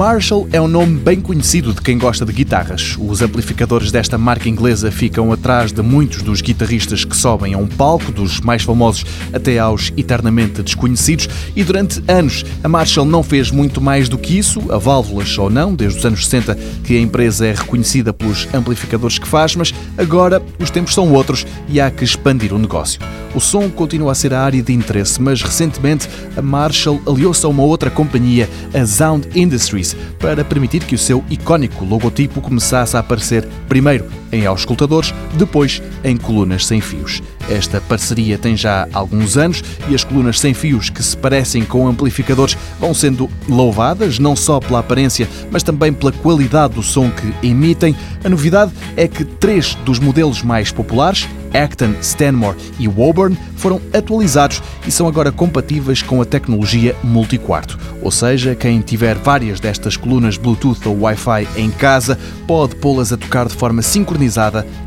[0.00, 2.96] Marshall é um nome bem conhecido de quem gosta de guitarras.
[2.98, 7.66] Os amplificadores desta marca inglesa ficam atrás de muitos dos guitarristas que sobem a um
[7.66, 13.50] palco, dos mais famosos até aos eternamente desconhecidos, e durante anos a Marshall não fez
[13.50, 17.00] muito mais do que isso, a válvulas ou não, desde os anos 60 que a
[17.00, 21.90] empresa é reconhecida pelos amplificadores que faz, mas agora os tempos são outros e há
[21.90, 22.98] que expandir o negócio.
[23.34, 27.48] O som continua a ser a área de interesse, mas recentemente a Marshall aliou-se a
[27.48, 33.00] uma outra companhia, a Sound Industries, para permitir que o seu icónico logotipo começasse a
[33.00, 37.22] aparecer primeiro em auscultadores, depois em colunas sem fios.
[37.48, 41.88] Esta parceria tem já alguns anos e as colunas sem fios que se parecem com
[41.88, 47.46] amplificadores vão sendo louvadas não só pela aparência, mas também pela qualidade do som que
[47.46, 47.96] emitem.
[48.22, 54.62] A novidade é que três dos modelos mais populares, Acton, Stanmore e Woburn foram atualizados
[54.86, 57.76] e são agora compatíveis com a tecnologia multiquarto.
[58.00, 63.16] Ou seja, quem tiver várias destas colunas Bluetooth ou Wi-Fi em casa pode pô-las a
[63.16, 64.19] tocar de forma sincronizada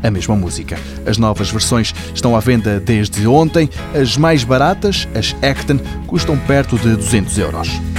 [0.02, 0.78] a mesma música.
[1.06, 3.68] As novas versões estão à venda desde ontem.
[3.94, 7.93] As mais baratas, as Acton, custam perto de 200 euros.